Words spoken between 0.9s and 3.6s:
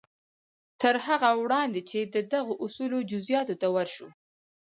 هغه وړاندې چې د دغو اصولو جزياتو